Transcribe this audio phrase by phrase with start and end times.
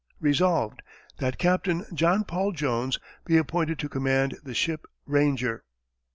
[0.19, 0.81] Resolved,
[1.19, 5.63] That Captain John Paul Jones be Appointed to Command the Ship Ranger.